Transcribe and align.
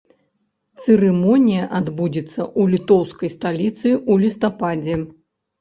Цырымонія 0.85 1.67
адбудзецца 1.79 2.37
ў 2.37 2.61
літоўскай 2.73 3.29
сталіцы 3.37 3.89
ў 4.11 4.13
лістападзе. 4.25 4.99